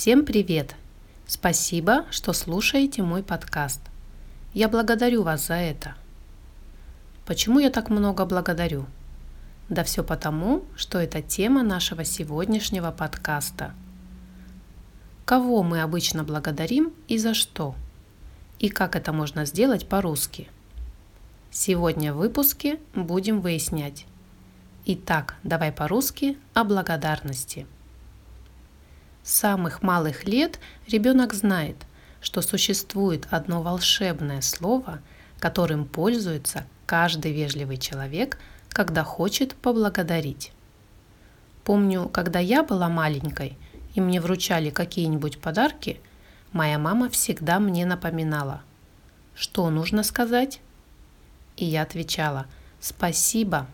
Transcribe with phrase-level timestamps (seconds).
[0.00, 0.76] Всем привет!
[1.26, 3.82] Спасибо, что слушаете мой подкаст.
[4.54, 5.94] Я благодарю вас за это.
[7.26, 8.86] Почему я так много благодарю?
[9.68, 13.74] Да все потому, что это тема нашего сегодняшнего подкаста.
[15.26, 17.74] Кого мы обычно благодарим и за что?
[18.58, 20.48] И как это можно сделать по-русски?
[21.50, 24.06] Сегодня в выпуске будем выяснять.
[24.86, 27.66] Итак, давай по-русски о благодарности.
[29.30, 30.58] Самых малых лет
[30.88, 31.76] ребенок знает,
[32.20, 34.98] что существует одно волшебное слово,
[35.38, 38.38] которым пользуется каждый вежливый человек,
[38.70, 40.50] когда хочет поблагодарить.
[41.62, 43.56] Помню, когда я была маленькой
[43.94, 46.00] и мне вручали какие-нибудь подарки,
[46.50, 48.62] моя мама всегда мне напоминала,
[49.36, 50.60] что нужно сказать.
[51.56, 52.46] И я отвечала
[52.80, 53.68] «Спасибо».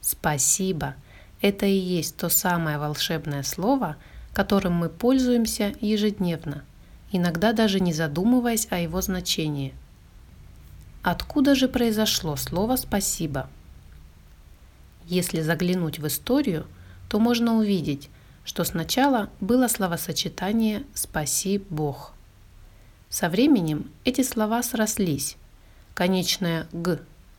[0.00, 0.96] Спасибо–
[1.40, 3.94] это и есть то самое волшебное слово–
[4.36, 6.62] которым мы пользуемся ежедневно,
[7.10, 9.72] иногда даже не задумываясь о его значении.
[11.02, 13.48] Откуда же произошло слово «спасибо»?
[15.06, 16.66] Если заглянуть в историю,
[17.08, 18.10] то можно увидеть,
[18.44, 22.12] что сначала было словосочетание «спаси Бог».
[23.08, 25.38] Со временем эти слова срослись,
[25.94, 26.98] конечное «г»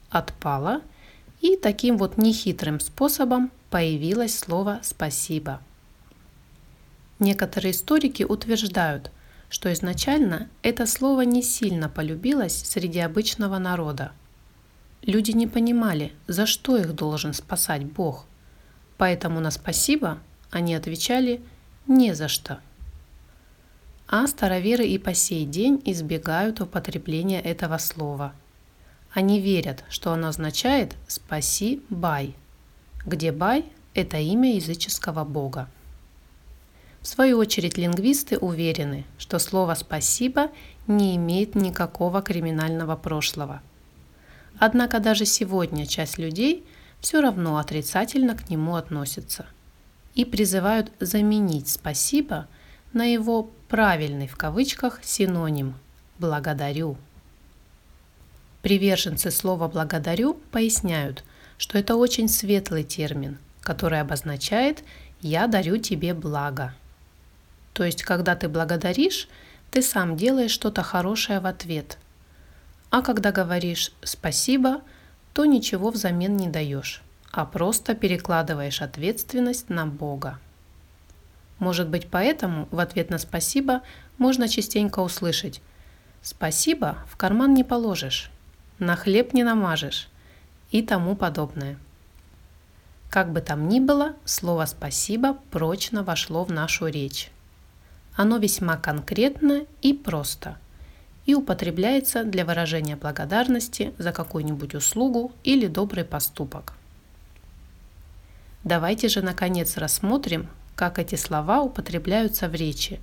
[0.09, 0.81] отпало,
[1.41, 5.61] и таким вот нехитрым способом появилось слово «спасибо».
[7.19, 9.11] Некоторые историки утверждают,
[9.49, 14.11] что изначально это слово не сильно полюбилось среди обычного народа.
[15.01, 18.25] Люди не понимали, за что их должен спасать Бог,
[18.97, 20.19] поэтому на спасибо
[20.51, 21.41] они отвечали
[21.87, 22.59] «не за что».
[24.07, 28.33] А староверы и по сей день избегают употребления этого слова.
[29.13, 32.35] Они верят, что оно означает «спаси Бай»,
[33.05, 35.69] где Бай– это имя языческого бога.
[37.07, 40.51] В свою очередь лингвисты уверены, что слово «спасибо»
[40.87, 43.61] не имеет никакого криминального прошлого.
[44.59, 46.65] Однако даже сегодня часть людей
[46.99, 49.45] все равно отрицательно к нему относится
[50.15, 52.45] и призывают заменить «спасибо»
[52.91, 55.75] на его правильный в кавычках синоним
[56.19, 56.97] «благодарю».
[58.61, 61.23] Приверженцы слова «благодарю» поясняют,
[61.57, 64.83] что это очень светлый термин, который обозначает
[65.21, 66.73] «я дарю тебе благо».
[67.77, 69.29] То есть, когда ты благодаришь,
[69.69, 71.99] ты сам делаешь что-то хорошее в ответ.
[72.89, 74.81] А когда говоришь «спасибо»,
[75.33, 80.39] то ничего взамен не даешь, а просто перекладываешь ответственность на Бога.
[81.59, 83.83] Может быть, поэтому в ответ на «спасибо»
[84.17, 85.61] можно частенько услышать
[86.23, 88.31] «спасибо в карман не положишь»,
[88.79, 90.09] «на хлеб не намажешь»
[90.71, 91.77] и тому подобное.
[93.11, 97.29] Как бы там ни было, слово «спасибо» прочно вошло в нашу речь.
[98.17, 100.57] Оно весьма конкретно и просто
[101.27, 106.73] и употребляется для выражения благодарности за какую-нибудь услугу или добрый поступок.
[108.63, 112.99] Давайте же наконец рассмотрим, как эти слова употребляются в речи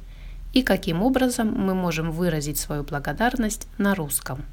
[0.52, 4.44] и каким образом мы можем выразить свою благодарность на русском.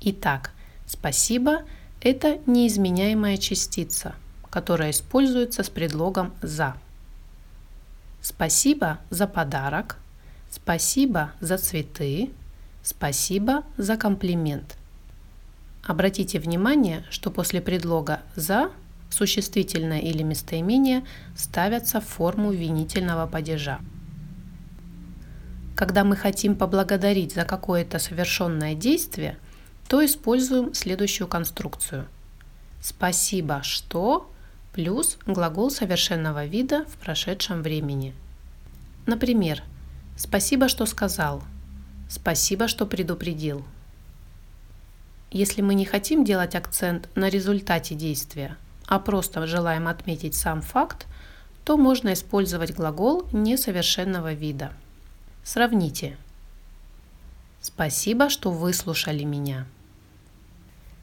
[0.00, 0.52] Итак,
[0.86, 1.62] спасибо–
[2.00, 4.14] это неизменяемая частица,
[4.50, 6.76] которая используется с предлогом «за».
[8.28, 9.98] Спасибо за подарок.
[10.50, 12.32] Спасибо за цветы.
[12.82, 14.76] Спасибо за комплимент.
[15.84, 18.72] Обратите внимание, что после предлога «за»
[19.10, 21.04] существительное или местоимение
[21.36, 23.78] ставятся в форму винительного падежа.
[25.76, 29.38] Когда мы хотим поблагодарить за какое-то совершенное действие,
[29.88, 32.08] то используем следующую конструкцию.
[32.82, 34.28] Спасибо, что
[34.76, 38.14] плюс глагол совершенного вида в прошедшем времени.
[39.06, 39.62] Например,
[40.18, 41.42] «Спасибо, что сказал»,
[42.10, 43.64] «Спасибо, что предупредил».
[45.30, 51.06] Если мы не хотим делать акцент на результате действия, а просто желаем отметить сам факт,
[51.64, 54.74] то можно использовать глагол несовершенного вида.
[55.42, 56.18] Сравните.
[57.62, 59.66] Спасибо, что выслушали меня.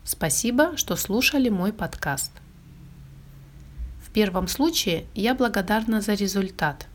[0.04, 2.43] Спасибо, что слушали мой подкаст
[4.14, 6.88] первом случае я благодарна за результат.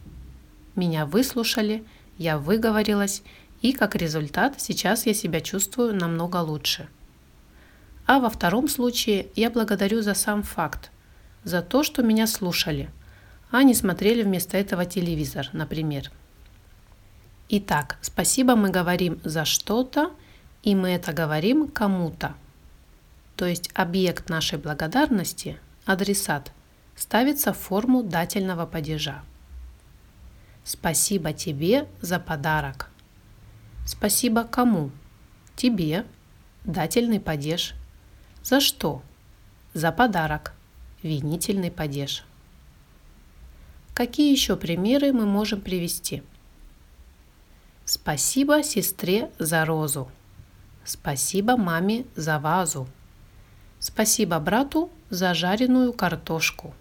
[0.76, 1.84] Меня выслушали,
[2.16, 3.22] я выговорилась,
[3.60, 6.88] и как результат сейчас я себя чувствую намного лучше.
[8.06, 10.90] А во втором случае я благодарю за сам факт,
[11.42, 12.88] за то, что меня слушали,
[13.50, 16.10] а не смотрели вместо этого телевизор, например.
[17.48, 20.12] Итак, спасибо мы говорим за что-то,
[20.62, 22.34] и мы это говорим кому-то.
[23.36, 26.52] То есть объект нашей благодарности– адресат–
[26.98, 29.22] ставится в форму дательного падежа.
[30.64, 32.90] Спасибо тебе за подарок.
[33.86, 34.90] Спасибо кому?
[35.56, 36.04] Тебе.
[36.64, 37.74] Дательный падеж.
[38.42, 39.02] За что?
[39.74, 40.52] За подарок.
[41.02, 42.24] Винительный падеж.
[43.94, 46.22] Какие еще примеры мы можем привести?
[47.84, 50.10] Спасибо сестре за розу.
[50.84, 52.88] Спасибо маме за вазу.
[53.78, 56.74] Спасибо брату за жареную картошку.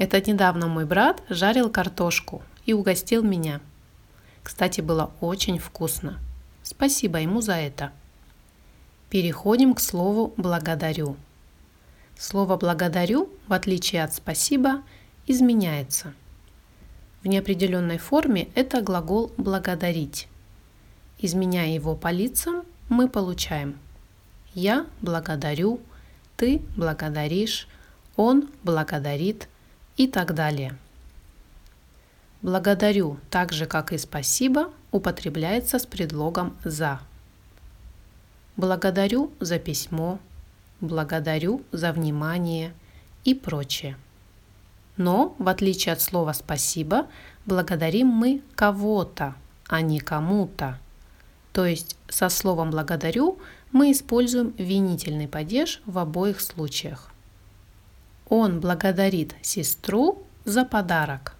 [0.00, 3.60] Это недавно мой брат жарил картошку и угостил меня.
[4.42, 6.18] Кстати, было очень вкусно.
[6.62, 7.92] Спасибо ему за это.
[9.10, 11.16] Переходим к слову «благодарю».
[12.16, 14.82] Слово «благодарю», в отличие от «спасибо»,
[15.26, 16.14] изменяется.
[17.22, 20.28] В неопределенной форме это глагол «благодарить».
[21.18, 23.78] Изменяя его по лицам, мы получаем
[24.54, 25.78] «я благодарю»,
[26.38, 27.68] «ты благодаришь»,
[28.16, 29.46] «он благодарит»
[30.00, 30.78] и так далее.
[32.40, 37.00] «Благодарю», так же как и «спасибо», употребляется с предлогом «за».
[38.56, 40.18] «Благодарю за письмо»,
[40.80, 42.72] «благодарю за внимание»
[43.24, 43.94] и прочее.
[44.96, 47.06] Но, в отличие от слова «спасибо»,
[47.44, 49.34] благодарим мы кого-то,
[49.68, 50.78] а не кому-то.
[51.52, 53.38] То есть со словом «благодарю»
[53.70, 57.10] мы используем винительный падеж в обоих случаях.
[58.30, 61.34] Он благодарит сестру за подарок.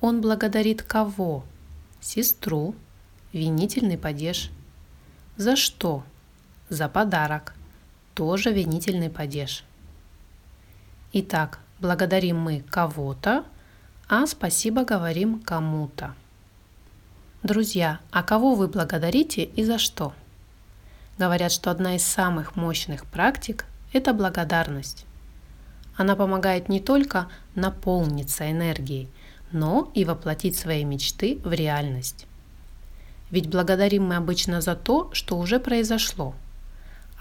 [0.00, 1.44] Он благодарит кого?
[2.00, 2.74] Сестру.
[3.34, 4.50] Винительный падеж.
[5.36, 6.04] За что?
[6.70, 7.54] За подарок.
[8.14, 9.62] Тоже винительный падеж.
[11.12, 13.44] Итак, благодарим мы кого-то,
[14.08, 16.14] а спасибо говорим кому-то.
[17.42, 20.14] Друзья, а кого вы благодарите и за что?
[21.18, 25.04] Говорят, что одна из самых мощных практик– это благодарность.
[25.98, 29.10] Она помогает не только наполниться энергией,
[29.52, 32.26] но и воплотить свои мечты в реальность.
[33.30, 36.34] Ведь благодарим мы обычно за то, что уже произошло.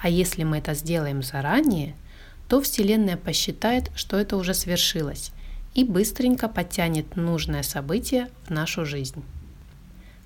[0.02, 1.94] А если мы это сделаем заранее–
[2.48, 5.32] то Вселенная посчитает, что это уже свершилось,
[5.74, 9.24] и быстренько подтянет нужное событие в нашу жизнь.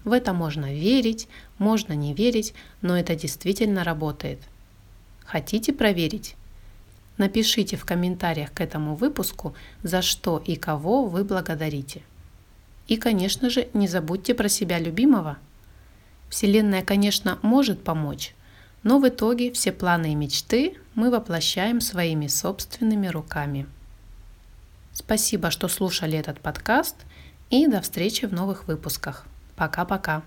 [0.03, 1.27] В это можно верить,
[1.57, 4.39] можно не верить, но это действительно работает.
[5.25, 6.35] Хотите проверить?
[7.21, 9.53] Напишите в комментариях к этому выпуску,
[9.83, 12.01] за что и кого вы благодарите.
[12.87, 15.37] И, конечно же, не забудьте про себя любимого.
[16.29, 18.33] Вселенная, конечно, может помочь,
[18.81, 23.67] но в итоге все планы и мечты мы воплощаем своими собственными руками.
[24.91, 26.95] Спасибо, что слушали этот подкаст
[27.51, 29.27] и до встречи в новых выпусках.
[29.55, 30.23] Пока-пока.